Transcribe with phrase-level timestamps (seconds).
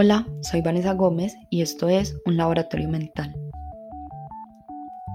[0.00, 3.34] Hola, soy Vanessa Gómez y esto es Un Laboratorio Mental,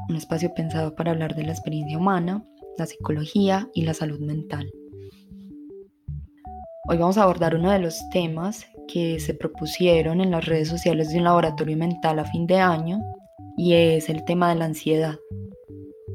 [0.09, 2.43] un espacio pensado para hablar de la experiencia humana,
[2.77, 4.69] la psicología y la salud mental.
[6.89, 11.11] Hoy vamos a abordar uno de los temas que se propusieron en las redes sociales
[11.11, 12.99] de un laboratorio mental a fin de año
[13.55, 15.15] y es el tema de la ansiedad.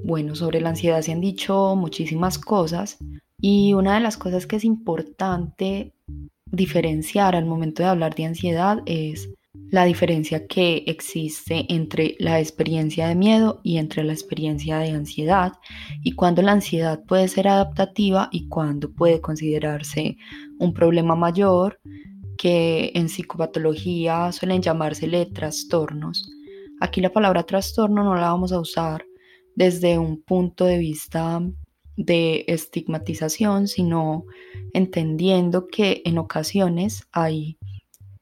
[0.04, 2.98] Bueno, sobre la ansiedad se han dicho muchísimas cosas
[3.40, 5.94] y una de las cosas que es importante
[6.52, 9.28] diferenciar al momento de hablar de ansiedad es
[9.70, 15.52] la diferencia que existe entre la experiencia de miedo y entre la experiencia de ansiedad
[16.02, 20.16] y cuando la ansiedad puede ser adaptativa y cuando puede considerarse
[20.58, 21.80] un problema mayor
[22.38, 26.30] que en psicopatología suelen llamársele trastornos.
[26.80, 29.04] Aquí la palabra trastorno no la vamos a usar
[29.56, 31.42] desde un punto de vista
[31.96, 34.24] de estigmatización, sino
[34.78, 37.58] entendiendo que en ocasiones hay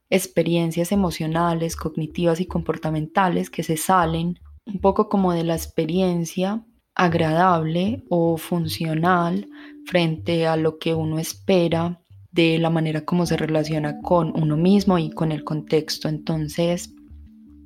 [0.09, 8.03] experiencias emocionales, cognitivas y comportamentales que se salen un poco como de la experiencia agradable
[8.09, 9.47] o funcional
[9.85, 14.97] frente a lo que uno espera de la manera como se relaciona con uno mismo
[14.97, 16.09] y con el contexto.
[16.09, 16.93] Entonces,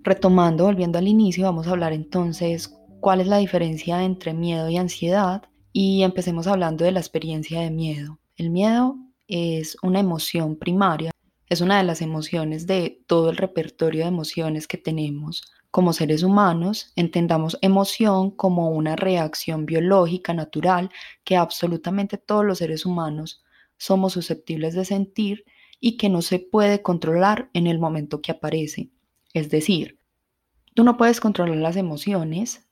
[0.04, 4.78] retomando, volviendo al inicio, vamos a hablar entonces cuál es la diferencia entre miedo y
[4.78, 8.21] ansiedad y empecemos hablando de la experiencia de miedo.
[8.42, 8.98] El miedo
[9.28, 11.12] es una emoción primaria,
[11.48, 15.44] es una de las emociones de todo el repertorio de emociones que tenemos.
[15.70, 20.90] Como seres humanos, entendamos emoción como una reacción biológica natural
[21.24, 23.44] que absolutamente todos los seres humanos
[23.78, 25.46] somos susceptibles de sentir
[25.80, 28.90] y que no se puede controlar en el momento que aparece.
[29.36, 30.00] Es decir,
[30.74, 32.68] tú no puedes controlar las emociones,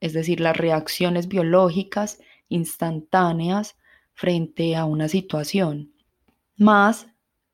[0.00, 3.76] es decir, las reacciones biológicas instantáneas
[4.14, 5.92] frente a una situación.
[6.56, 7.06] Más,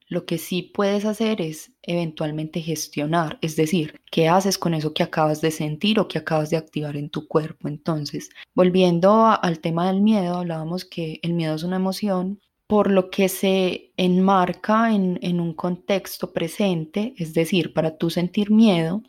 [0.08, 5.02] lo que sí puedes hacer es eventualmente gestionar, es decir, qué haces con eso que
[5.02, 7.68] acabas de sentir o que acabas de activar en tu cuerpo.
[7.68, 12.40] Entonces, volviendo al tema del miedo, hablábamos que el miedo es una emoción
[12.70, 19.02] por lo que se enmarca en, un contexto presente, es decir, para tú sentir miedo,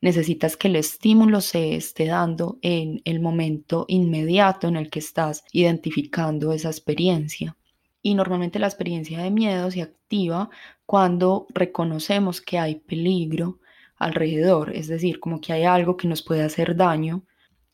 [0.00, 5.44] necesitas que el estímulo se esté dando en el momento inmediato en el que estás
[5.52, 7.56] identificando esa experiencia.
[8.02, 10.48] Y normalmente la experiencia de miedo se activa
[10.86, 13.60] cuando reconocemos que hay peligro
[13.96, 17.24] alrededor, es decir, como que hay algo que nos puede hacer daño,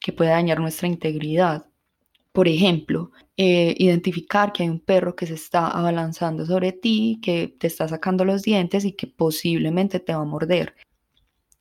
[0.00, 1.66] que puede dañar nuestra integridad.
[2.32, 7.48] Por ejemplo, eh, identificar que hay un perro que se está abalanzando sobre ti, que
[7.48, 10.74] te está sacando los dientes y que posiblemente te va a morder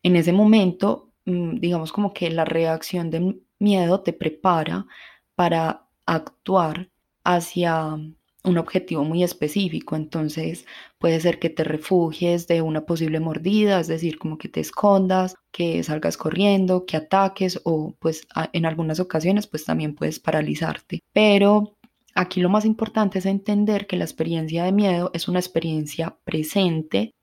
[0.05, 4.85] en ese momento, mm, digamos como que la reacción de miedo te prepara
[5.33, 6.91] para actuar
[7.23, 7.97] hacia
[8.43, 9.95] un objetivo muy específico.
[9.95, 10.67] Entonces
[10.99, 15.33] puede ser que te refugies de una posible mordida, es decir, como que te escondas,
[15.51, 20.99] que salgas corriendo, que ataques o pues en algunas ocasiones pues también puedes paralizarte.
[21.13, 21.77] Pero
[22.13, 27.15] aquí lo más importante es entender que la experiencia de miedo es una experiencia presente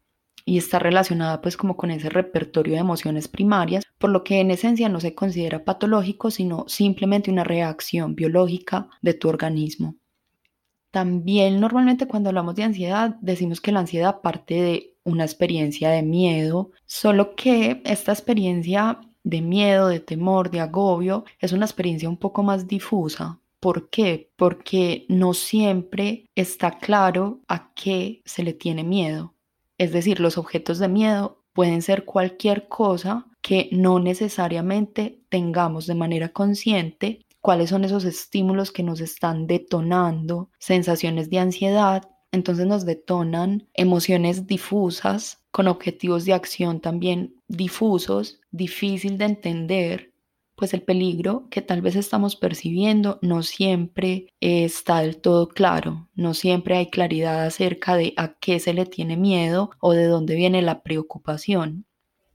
[0.44, 4.50] y está relacionada pues como con ese repertorio de emociones primarias, por lo que en
[4.50, 9.97] esencia no se considera patológico, sino simplemente una reacción biológica de tu organismo.
[10.91, 16.02] También normalmente cuando hablamos de ansiedad decimos que la ansiedad parte de una experiencia de
[16.02, 22.16] miedo, solo que esta experiencia de miedo, de temor, de agobio es una experiencia un
[22.16, 23.41] poco más difusa.
[23.60, 24.31] ¿Por qué?
[24.36, 29.34] Porque no siempre está claro a qué se le tiene miedo.
[29.78, 35.94] Es decir, los objetos de miedo pueden ser cualquier cosa que no necesariamente tengamos de
[35.94, 42.08] manera consciente cuáles son esos estímulos que nos están detonando sensaciones de ansiedad.
[42.30, 50.11] Entonces nos detonan emociones difusas con objetivos de acción también difusos, difícil de entender
[50.62, 56.34] pues el peligro que tal vez estamos percibiendo no siempre está del todo claro, no
[56.34, 60.62] siempre hay claridad acerca de a qué se le tiene miedo o de dónde viene
[60.62, 61.84] la preocupación.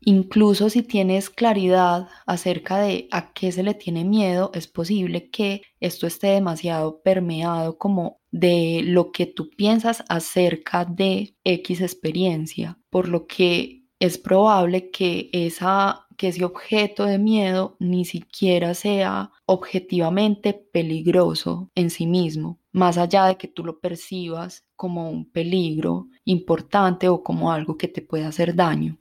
[0.02, 5.62] Incluso si tienes claridad acerca de a qué se le tiene miedo, es posible que
[5.80, 13.08] esto esté demasiado permeado como de lo que tú piensas acerca de X experiencia, por
[13.08, 20.54] lo que es probable que esa que ese objeto de miedo ni siquiera sea objetivamente
[20.54, 27.08] peligroso en sí mismo, más allá de que tú lo percibas como un peligro importante
[27.08, 28.98] o como algo que te puede hacer daño.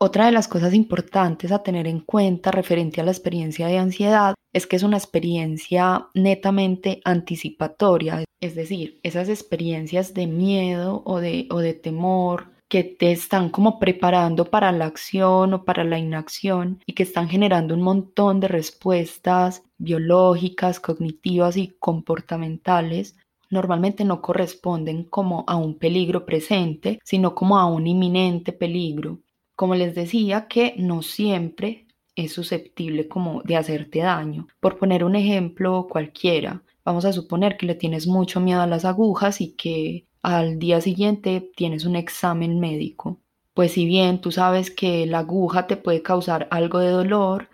[0.00, 4.34] Otra de las cosas importantes a tener en cuenta referente a la experiencia de ansiedad
[4.52, 11.46] es que es una experiencia netamente anticipatoria, es decir, esas experiencias de miedo o de,
[11.50, 16.80] o de temor que te están como preparando para la acción o para la inacción
[16.86, 23.16] y que están generando un montón de respuestas biológicas, cognitivas y comportamentales,
[23.50, 29.20] normalmente no corresponden como a un peligro presente, sino como a un inminente peligro.
[29.56, 34.48] Como les decía, que no siempre es susceptible como de hacerte daño.
[34.60, 38.84] Por poner un ejemplo cualquiera, vamos a suponer que le tienes mucho miedo a las
[38.84, 43.20] agujas y que al día siguiente tienes un examen médico.
[43.54, 47.48] Pues si bien tú sabes que la aguja te puede causar algo de dolor,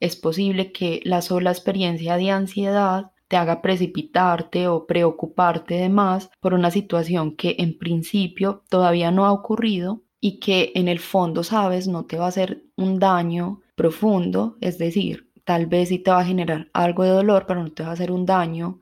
[0.00, 6.30] es posible que la sola experiencia de ansiedad te haga precipitarte o preocuparte de más
[6.40, 11.42] por una situación que en principio todavía no ha ocurrido y que en el fondo
[11.42, 16.10] sabes no te va a hacer un daño profundo, es decir, tal vez sí te
[16.10, 18.80] va a generar algo de dolor, pero no te va a hacer un daño.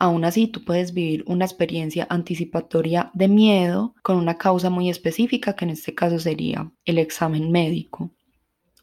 [0.00, 5.54] Aún así, tú puedes vivir una experiencia anticipatoria de miedo con una causa muy específica,
[5.54, 8.10] que en este caso sería el examen médico.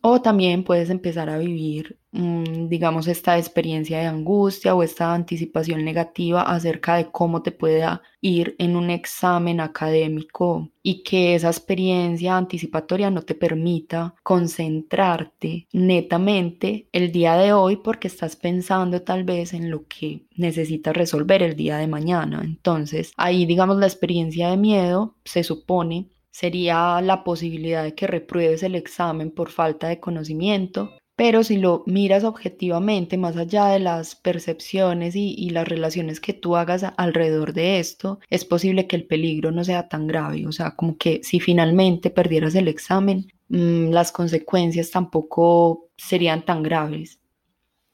[0.02, 5.84] O también puedes empezar a vivir, mm, digamos, esta experiencia de angustia o esta anticipación
[5.84, 12.38] negativa acerca de cómo te pueda ir en un examen académico y que esa experiencia
[12.38, 19.54] anticipatoria no te permita concentrarte netamente el día de hoy porque estás pensando tal vez
[19.54, 22.42] en lo que necesitas resolver el día de mañana.
[22.44, 28.62] Entonces, ahí, digamos, la experiencia de miedo se supone sería la posibilidad de que repruebes
[28.62, 34.14] el examen por falta de conocimiento, pero si lo miras objetivamente, más allá de las
[34.14, 39.50] percepciones y, las relaciones que tú hagas alrededor de esto, es posible que el peligro
[39.52, 40.46] no sea tan grave.
[40.46, 46.62] O sea, como que si finalmente perdieras el examen, mm, las consecuencias tampoco serían tan
[46.62, 47.20] graves.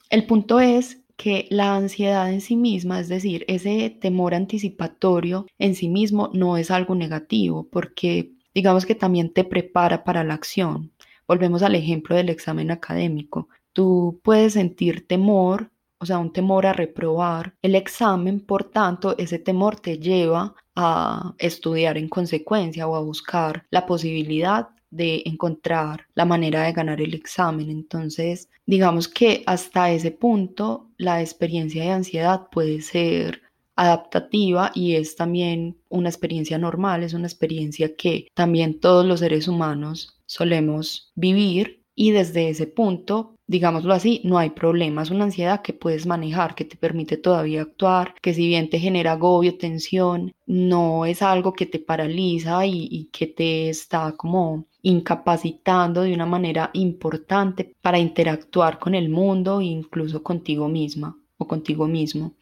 [0.09, 5.75] El punto es que la ansiedad en sí misma, es decir, ese temor anticipatorio en
[5.75, 10.91] sí mismo no es algo negativo, porque digamos que también te prepara para la acción.
[11.27, 13.47] Volvemos al ejemplo del examen académico.
[13.73, 19.39] Tú puedes sentir temor, o sea, un temor a reprobar el examen, por tanto, ese
[19.39, 26.25] temor te lleva a estudiar en consecuencia o a buscar la posibilidad de encontrar la
[26.25, 27.69] manera de ganar el examen.
[27.69, 33.41] Entonces, digamos que hasta ese punto la experiencia de ansiedad puede ser
[33.75, 39.47] adaptativa y es también una experiencia normal, es una experiencia que también todos los seres
[39.47, 45.03] humanos solemos vivir y desde ese punto, digámoslo así, no hay problema.
[45.03, 48.79] Es una ansiedad que puedes manejar, que te permite todavía actuar, que si bien te
[48.79, 54.65] genera agobio, tensión, no es algo que te paraliza y, y que te está como
[54.83, 61.47] incapacitando de una manera importante para interactuar con el mundo e incluso contigo misma o
[61.47, 62.35] contigo mismo.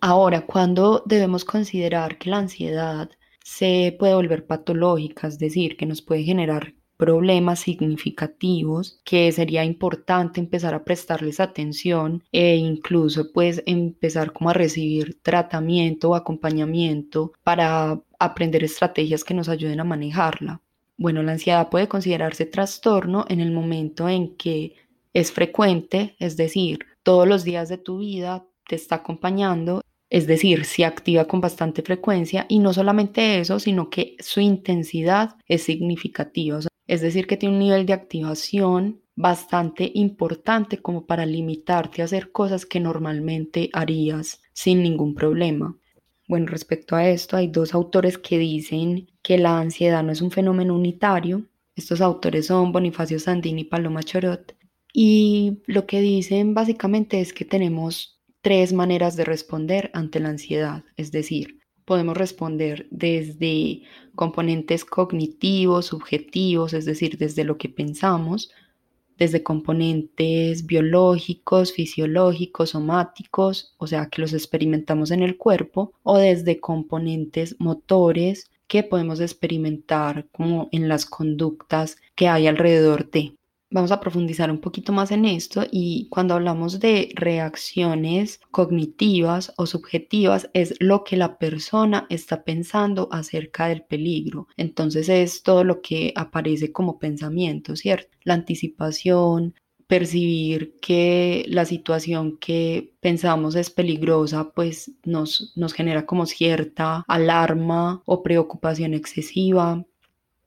[0.00, 3.10] Ahora, cuando debemos considerar que la ansiedad
[3.44, 10.40] se puede volver patológica, es decir, que nos puede generar problemas significativos que sería importante
[10.40, 18.00] empezar a prestarles atención e incluso pues empezar como a recibir tratamiento o acompañamiento para
[18.18, 20.62] aprender estrategias que nos ayuden a manejarla.
[20.96, 24.74] Bueno, la ansiedad puede considerarse trastorno en el momento en que
[25.12, 30.64] es frecuente, es decir, todos los días de tu vida te está acompañando es decir,
[30.64, 36.60] se activa con bastante frecuencia y no solamente eso, sino que su intensidad es significativa.
[36.86, 42.30] Es decir, que tiene un nivel de activación bastante importante como para limitarte a hacer
[42.30, 45.76] cosas que normalmente harías sin ningún problema.
[46.28, 50.30] Bueno, respecto a esto, hay dos autores que dicen que la ansiedad no es un
[50.30, 51.42] fenómeno unitario.
[51.74, 54.54] Estos autores son Bonifacio Sandini y Paloma Chorot.
[54.92, 60.84] Y lo que dicen básicamente es que tenemos tres maneras de responder ante la ansiedad.
[60.96, 63.82] Es decir, podemos responder desde
[64.14, 68.52] componentes cognitivos, subjetivos, es decir, desde lo que pensamos,
[69.18, 76.60] desde componentes biológicos, fisiológicos, somáticos, o sea, que los experimentamos en el cuerpo, o desde
[76.60, 83.36] componentes motores que podemos experimentar como en las conductas que hay alrededor de.
[83.68, 89.66] Vamos a profundizar un poquito más en esto y cuando hablamos de reacciones cognitivas o
[89.66, 94.46] subjetivas es lo que la persona está pensando acerca del peligro.
[94.56, 98.16] Entonces es todo lo que aparece como pensamiento, ¿cierto?
[98.22, 99.54] La anticipación,
[99.86, 108.02] percibir que la situación que pensamos es peligrosa, pues nos, nos genera como cierta alarma
[108.04, 109.84] o preocupación excesiva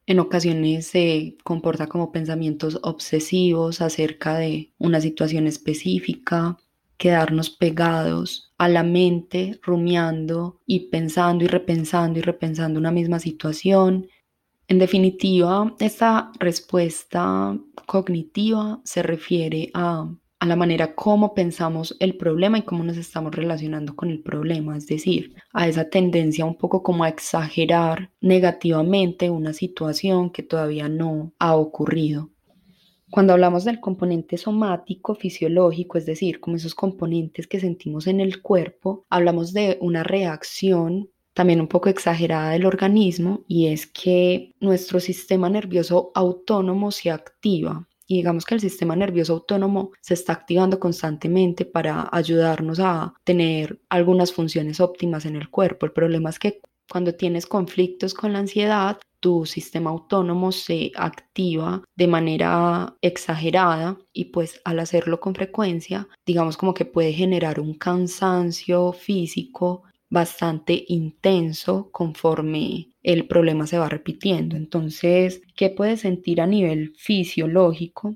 [0.09, 6.57] en ocasiones se comporta como pensamientos obsesivos acerca de una situación específica,
[6.97, 14.07] quedarnos pegados a la mente, rumiando y pensando y repensando y repensando una misma situación.
[14.69, 17.57] En definitiva, esta respuesta
[17.87, 20.07] cognitiva se refiere a,
[20.39, 24.77] a, la manera como pensamos el problema y cómo nos estamos relacionando con el problema,
[24.77, 30.87] es decir, a esa tendencia un poco como a exagerar negativamente una situación que todavía
[30.87, 32.29] no ha ocurrido.
[33.09, 38.43] Cuando hablamos del componente somático, fisiológico, es decir, como esos componentes que sentimos en el
[38.43, 44.99] cuerpo, hablamos de una reacción también un poco exagerada del organismo y es que nuestro
[44.99, 50.79] sistema nervioso autónomo se activa y digamos que el sistema nervioso autónomo se está activando
[50.79, 55.85] constantemente para ayudarnos a tener algunas funciones óptimas en el cuerpo.
[55.85, 56.59] El problema es que
[56.89, 64.25] cuando tienes conflictos con la ansiedad, tu sistema autónomo se activa de manera exagerada y
[64.25, 71.89] pues al hacerlo con frecuencia, digamos como que puede generar un cansancio físico bastante intenso
[71.91, 74.55] conforme el problema se va repitiendo.
[74.55, 78.15] Entonces, ¿qué puedes sentir a nivel fisiológico?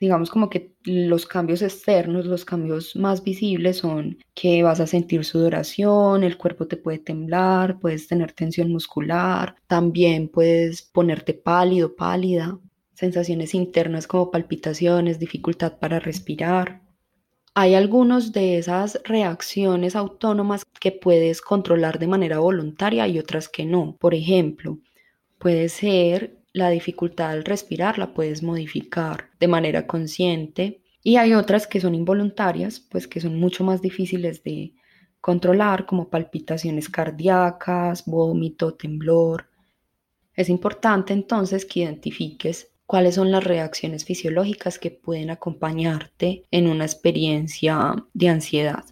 [0.00, 5.24] Digamos como que los cambios externos, los cambios más visibles son que vas a sentir
[5.24, 12.58] sudoración, el cuerpo te puede temblar, puedes tener tensión muscular, también puedes ponerte pálido, pálida,
[12.94, 16.81] sensaciones internas como palpitaciones, dificultad para respirar.
[17.54, 23.66] Hay algunas de esas reacciones autónomas que puedes controlar de manera voluntaria y otras que
[23.66, 23.94] no.
[24.00, 24.78] Por ejemplo,
[25.38, 30.80] puede ser la dificultad al respirar, la puedes modificar de manera consciente.
[31.02, 34.72] Y hay otras que son involuntarias, pues que son mucho más difíciles de
[35.20, 39.50] controlar, como palpitaciones cardíacas, vómito, temblor.
[40.34, 46.84] Es importante entonces que identifiques cuáles son las reacciones fisiológicas que pueden acompañarte en una
[46.84, 48.84] experiencia de ansiedad.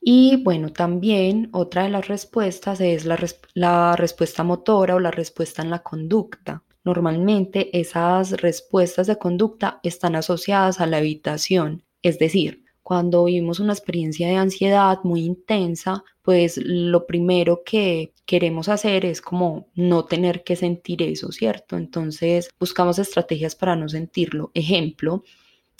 [0.00, 5.70] Y bueno, también otra de las respuestas es la, respuesta motora o la respuesta en
[5.70, 6.64] la conducta.
[6.82, 13.72] Normalmente esas respuestas de conducta están asociadas a la evitación, es decir, cuando vivimos una
[13.72, 20.44] experiencia de ansiedad muy intensa, pues lo primero que queremos hacer es como no tener
[20.44, 21.78] que sentir eso, ¿cierto?
[21.78, 24.50] Entonces buscamos estrategias para no sentirlo.
[24.52, 25.24] Ejemplo,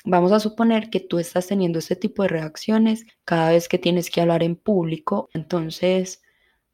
[0.06, 4.08] vamos a suponer que tú estás teniendo este tipo de reacciones cada vez que tienes
[4.08, 5.28] que hablar en público.
[5.34, 6.22] Entonces,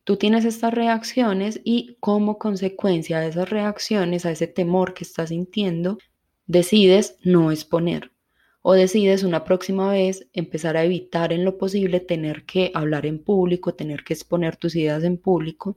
[0.04, 5.30] tú tienes estas reacciones y como consecuencia de esas reacciones, a ese temor que estás
[5.30, 5.98] sintiendo,
[6.46, 8.13] decides no exponer
[8.66, 13.22] o decides una próxima vez empezar a evitar en lo posible tener que hablar en
[13.22, 15.76] público, tener que exponer tus ideas en público.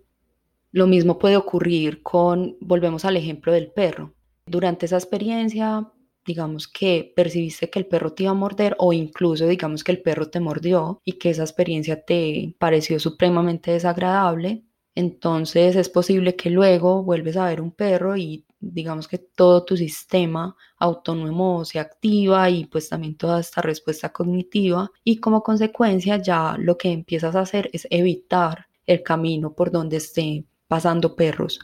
[0.71, 4.13] Lo mismo puede ocurrir con, volvemos al ejemplo del perro.
[4.45, 5.91] Durante esa experiencia,
[6.25, 10.01] digamos que percibiste que el perro te iba a morder o incluso digamos que el
[10.01, 14.63] perro te mordió y que esa experiencia te pareció supremamente desagradable,
[14.95, 19.77] entonces es posible que luego vuelves a ver un perro y digamos que todo tu
[19.77, 26.55] sistema autónomo se activa y pues también toda esta respuesta cognitiva y como consecuencia ya
[26.57, 31.59] lo que empiezas a hacer es evitar el camino por donde estén pasando perros.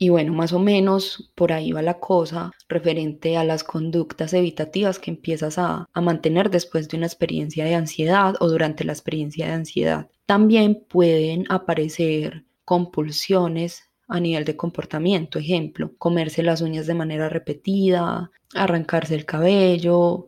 [0.00, 5.00] Y bueno, más o menos por ahí va la cosa referente a las conductas evitativas
[5.00, 9.46] que empiezas a, a, mantener después de una experiencia de ansiedad o durante la experiencia
[9.46, 10.08] de ansiedad.
[10.24, 15.38] También pueden aparecer compulsiones a nivel de comportamiento.
[15.38, 20.26] Ejemplo, comerse las uñas de manera repetida, arrancarse el cabello.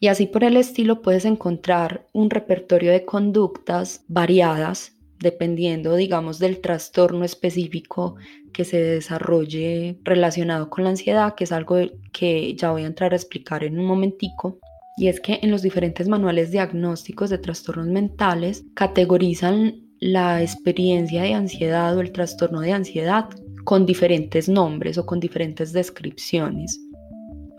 [0.00, 6.60] Y así por el estilo puedes encontrar un repertorio de conductas variadas dependiendo, digamos, del
[6.60, 8.16] trastorno específico
[8.52, 11.78] que se desarrolle relacionado con la ansiedad, que es algo
[12.12, 14.58] que ya voy a entrar a explicar en un momentico.
[14.96, 21.32] Y es que en los diferentes manuales diagnósticos de trastornos mentales categorizan la experiencia de
[21.32, 23.24] ansiedad o el trastorno de ansiedad
[23.64, 26.78] con diferentes nombres o con diferentes descripciones.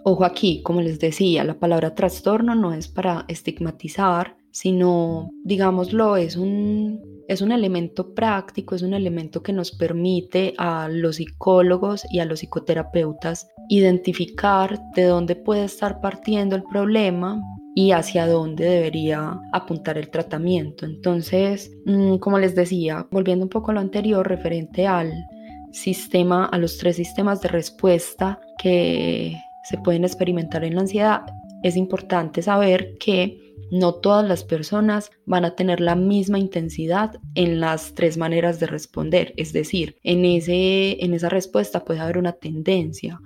[0.04, 6.38] Ojo aquí, como les decía, la palabra trastorno no es para estigmatizar, sino, digámoslo, es
[6.38, 12.20] un, es un elemento práctico, es un elemento que nos permite a los psicólogos y
[12.20, 17.42] a los psicoterapeutas identificar de dónde puede estar partiendo el problema
[17.77, 20.86] y hacia dónde debería apuntar el tratamiento.
[20.86, 25.13] Entonces, mm, como les decía, volviendo un poco a lo anterior referente al
[25.74, 31.25] sistema, a los tres sistemas de respuesta que se pueden experimentar en la ansiedad,
[31.63, 33.39] es importante saber que
[33.72, 38.67] no todas las personas van a tener la misma intensidad en las tres maneras de
[38.67, 39.34] responder.
[39.36, 43.20] Es decir, en, ese, en esa respuesta puede haber una tendencia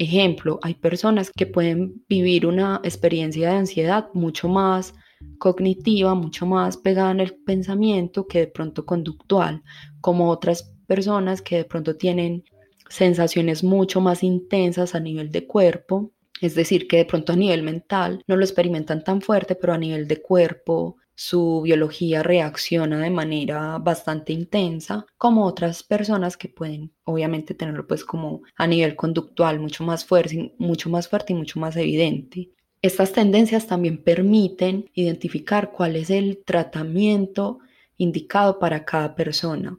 [0.00, 4.94] Ejemplo, hay personas que pueden vivir una experiencia de ansiedad mucho más
[5.36, 9.62] cognitiva, mucho más pegada en el pensamiento que de pronto conductual,
[10.00, 12.44] como otras personas que de pronto tienen
[12.88, 17.62] sensaciones mucho más intensas a nivel de cuerpo, es decir, que de pronto a nivel
[17.62, 23.10] mental no lo experimentan tan fuerte, pero a nivel de cuerpo su biología reacciona de
[23.10, 29.60] manera bastante intensa, como otras personas que pueden obviamente tenerlo pues como a nivel conductual
[29.60, 32.52] mucho más fuerte, mucho más fuerte y mucho más evidente.
[32.80, 37.58] Estas tendencias también permiten identificar cuál es el tratamiento
[37.98, 39.78] indicado para cada persona.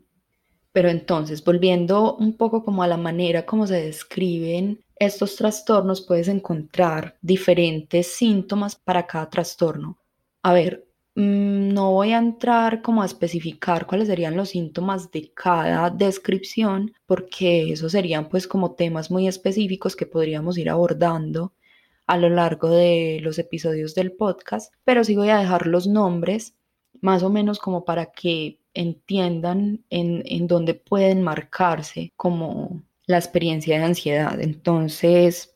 [0.71, 6.27] Pero entonces, volviendo un poco como a la manera como se describen estos trastornos, puedes
[6.27, 9.97] encontrar diferentes síntomas para cada trastorno.
[10.43, 15.89] A ver, no voy a entrar como a especificar cuáles serían los síntomas de cada
[15.89, 21.53] descripción, porque esos serían pues como temas muy específicos que podríamos ir abordando
[22.07, 26.55] a lo largo de los episodios del podcast, pero sí voy a dejar los nombres
[27.01, 33.77] más o menos como para que entiendan en, en dónde pueden marcarse como la experiencia
[33.77, 34.39] de ansiedad.
[34.39, 35.50] Entonces,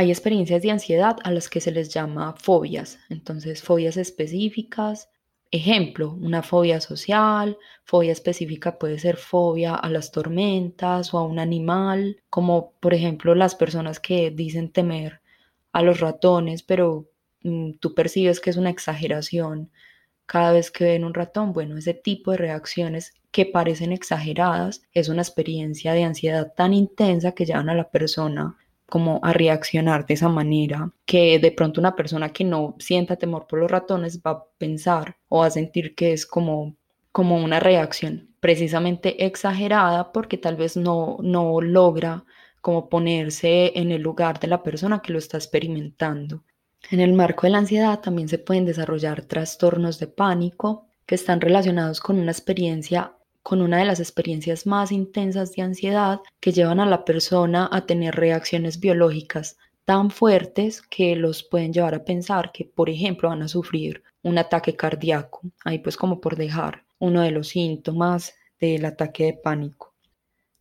[0.00, 2.98] hay experiencias de ansiedad a las que se les llama fobias.
[3.10, 5.10] Entonces, fobias específicas.
[5.50, 11.38] Ejemplo, una fobia social, fobia específica puede ser fobia a las tormentas o a un
[11.38, 15.20] animal, como por ejemplo las personas que dicen temer
[15.72, 17.10] a los ratones, pero
[17.42, 19.70] mm, tú percibes que es una exageración
[20.24, 21.52] cada vez que ven un ratón.
[21.52, 27.32] Bueno, ese tipo de reacciones que parecen exageradas es una experiencia de ansiedad tan intensa
[27.32, 28.56] que llevan a la persona
[28.90, 33.46] como a reaccionar de esa manera, que de pronto una persona que no sienta temor
[33.46, 36.76] por los ratones va a pensar o a sentir que es como,
[37.12, 42.24] como una reacción precisamente exagerada porque tal vez no, no logra
[42.60, 46.44] como ponerse en el lugar de la persona que lo está experimentando.
[46.90, 51.40] En el marco de la ansiedad también se pueden desarrollar trastornos de pánico que están
[51.40, 56.80] relacionados con una experiencia con una de las experiencias más intensas de ansiedad que llevan
[56.80, 62.52] a la persona a tener reacciones biológicas tan fuertes que los pueden llevar a pensar
[62.52, 65.40] que, por ejemplo, van a sufrir un ataque cardíaco.
[65.64, 69.94] Ahí pues como por dejar uno de los síntomas del ataque de pánico.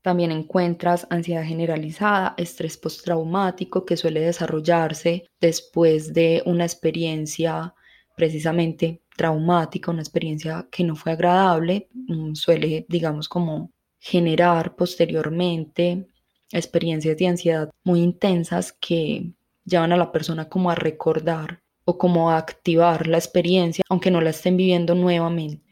[0.01, 7.75] También encuentras ansiedad generalizada, estrés postraumático que suele desarrollarse después de una experiencia
[8.19, 16.09] precisamente traumática, una experiencia que no fue agradable, mm, suele, digamos, como generar posteriormente
[16.51, 19.31] experiencias de ansiedad muy intensas que
[19.63, 24.19] llevan a la persona como a recordar o como a activar la experiencia, aunque no
[24.19, 25.63] la estén viviendo nuevamente.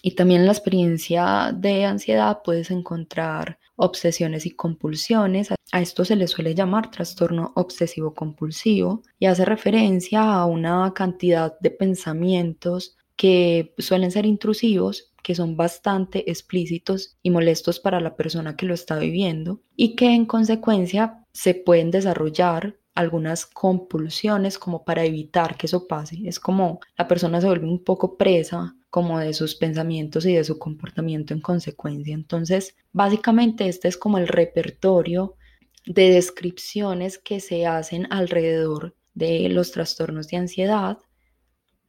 [0.00, 5.48] Y también la experiencia de ansiedad puedes encontrar obsesiones y compulsiones.
[5.72, 11.58] A esto se le suele llamar trastorno obsesivo compulsivo y hace referencia a una cantidad
[11.60, 18.56] de pensamientos que suelen ser intrusivos, que son bastante explícitos y molestos para la persona
[18.56, 25.04] que lo está viviendo y que en consecuencia se pueden desarrollar algunas compulsiones como para
[25.04, 26.18] evitar que eso pase.
[26.24, 30.44] Es como la persona se vuelve un poco presa como de sus pensamientos y de
[30.44, 32.14] su comportamiento en consecuencia.
[32.14, 35.36] Entonces, básicamente este es como el repertorio
[35.86, 40.98] de descripciones que se hacen alrededor de los trastornos de ansiedad.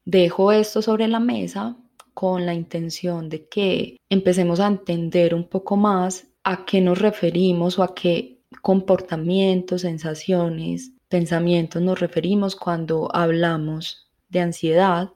[0.06, 1.78] Dejo esto sobre la mesa
[2.14, 7.80] con la intención de que empecemos a entender un poco más a qué nos referimos
[7.80, 15.12] o a qué comportamientos, sensaciones, pensamientos nos referimos cuando hablamos de ansiedad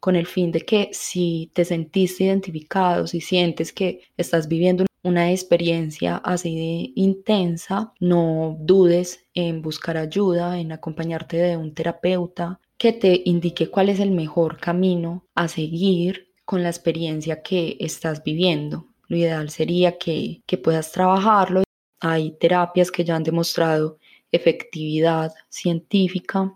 [0.00, 5.30] con el fin de que si te sentiste identificado, si sientes que estás viviendo una
[5.30, 12.92] experiencia así de intensa, no dudes en buscar ayuda, en acompañarte de un terapeuta que
[12.92, 18.86] te indique cuál es el mejor camino a seguir con la experiencia que estás viviendo.
[19.08, 21.62] Lo ideal sería que, que puedas trabajarlo.
[22.00, 23.98] Hay terapias que ya han demostrado
[24.32, 26.52] efectividad científica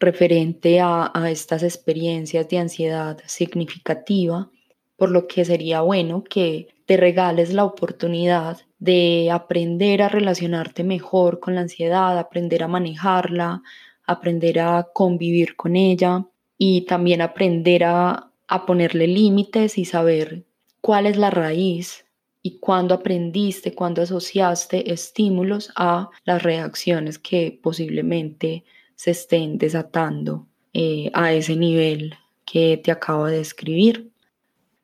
[0.00, 4.50] referente a, estas experiencias de ansiedad significativa,
[4.96, 11.38] por lo que sería bueno que te regales la oportunidad de aprender a relacionarte mejor
[11.38, 13.62] con la ansiedad, aprender a manejarla,
[14.04, 18.26] aprender a convivir con ella y también aprender a,
[18.66, 20.44] ponerle límites y saber
[20.80, 22.04] cuál es la raíz
[22.42, 28.64] y cuándo aprendiste, cuándo asociaste estímulos a las reacciones que posiblemente
[29.00, 34.12] se estén desatando eh, a ese nivel que te acabo de describir.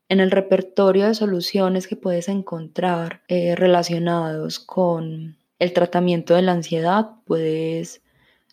[0.09, 6.53] En el repertorio de soluciones que puedes encontrar eh, relacionados con el tratamiento de la
[6.53, 8.01] ansiedad, puedes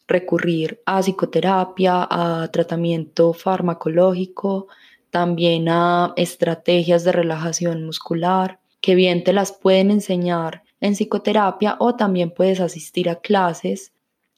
[0.06, 4.68] recurrir a psicoterapia, a tratamiento farmacológico,
[5.12, 11.96] también a estrategias de relajación muscular, que bien te las pueden enseñar en psicoterapia o
[11.96, 13.94] también puedes asistir a clases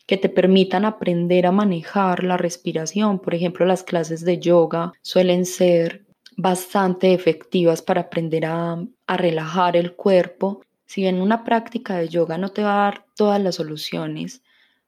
[0.06, 3.20] que te permitan aprender a manejar la respiración.
[3.20, 6.06] Por ejemplo, las clases de yoga suelen ser
[6.38, 10.62] bastante efectivas para aprender a, relajar el cuerpo.
[10.86, 14.44] Si bien una práctica de yoga no te va a dar todas las soluciones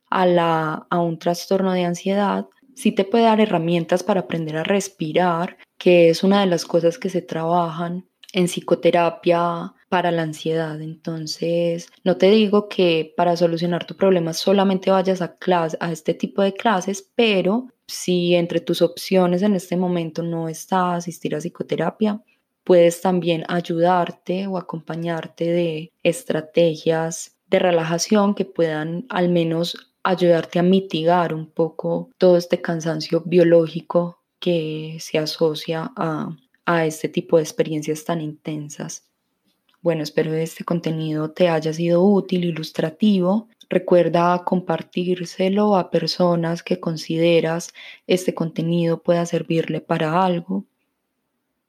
[0.09, 4.63] a, la, a un trastorno de ansiedad, sí te puede dar herramientas para aprender a
[4.63, 10.81] respirar, que es una de las cosas que se trabajan en psicoterapia para la ansiedad.
[10.81, 16.13] Entonces, no te digo que para solucionar tu problema solamente vayas a, clase, a este
[16.13, 21.39] tipo de clases, pero si entre tus opciones en este momento no está asistir a
[21.39, 22.21] psicoterapia,
[22.63, 30.63] puedes también ayudarte o acompañarte de estrategias de relajación que puedan al menos ayudarte a
[30.63, 37.43] mitigar un poco todo este cansancio biológico que se asocia a, a este tipo de
[37.43, 39.07] experiencias tan intensas.
[39.87, 43.47] Bueno, espero que este contenido te haya sido útil, ilustrativo.
[43.69, 47.69] Recuerda compartírselo a personas que consideras
[48.05, 50.65] este contenido pueda servirle para algo.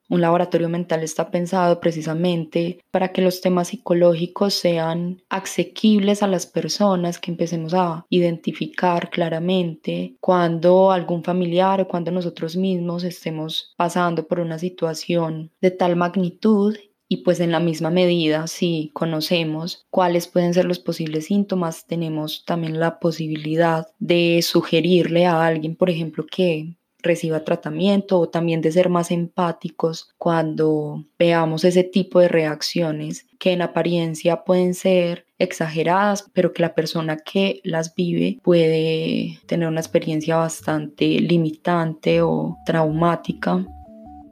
[0.09, 6.44] Un laboratorio mental está pensado precisamente para que los temas psicológicos sean asequibles a las
[6.46, 14.26] personas, que empecemos a identificar claramente cuando algún familiar o cuando nosotros mismos estemos pasando
[14.26, 16.74] por una situación de tal magnitud
[17.09, 22.44] y pues en la misma medida, si conocemos cuáles pueden ser los posibles síntomas, tenemos
[22.44, 28.73] también la posibilidad de sugerirle a alguien, por ejemplo, que reciba tratamiento o también de
[28.73, 36.29] ser más empáticos cuando veamos ese tipo de reacciones que en apariencia pueden ser exageradas,
[36.35, 43.64] pero que la persona que las vive puede tener una experiencia bastante limitante o traumática.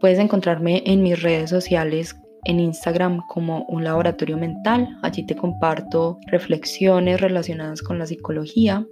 [0.01, 4.97] Puedes encontrarme en mis redes sociales en Instagram como un laboratorio mental.
[5.03, 8.87] Allí te comparto reflexiones relacionadas con la psicología.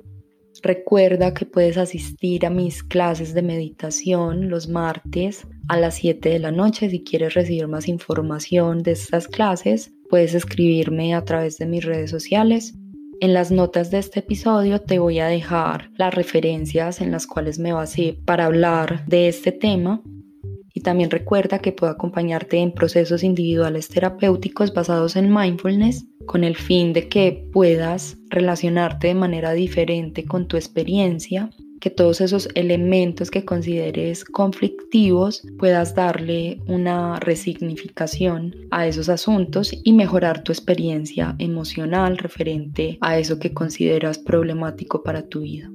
[0.62, 6.38] Recuerda que puedes asistir a mis clases de meditación los martes a las 7 de
[6.38, 6.90] la noche.
[6.90, 12.10] Si quieres recibir más información de estas clases, puedes escribirme a través de mis redes
[12.10, 12.74] sociales.
[13.20, 17.58] En las notas de este episodio te voy a dejar las referencias en las cuales
[17.58, 20.02] me basé para hablar de este tema
[20.76, 26.56] y también recuerda que puedo acompañarte en procesos individuales terapéuticos basados en mindfulness con el
[26.56, 31.48] fin de que puedas relacionarte de manera diferente con tu experiencia,
[31.80, 39.92] que todos esos elementos que consideres conflictivos puedas darle una resignificación a esos asuntos y
[39.92, 45.70] mejorar tu experiencia emocional referente a eso que consideras problemático para tu vida.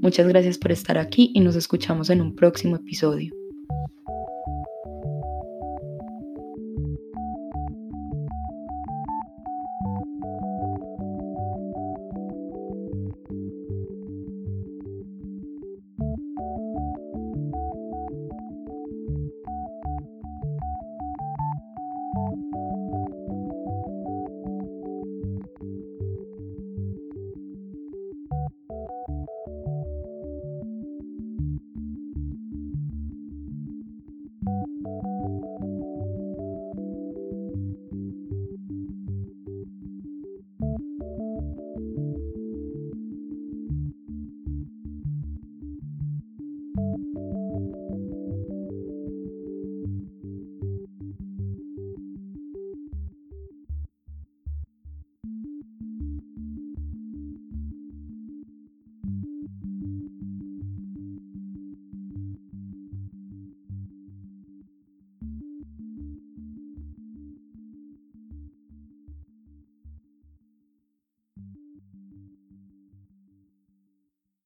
[0.00, 3.39] Muchas gracias por estar aquí y nos escuchamos en un próximo episodio.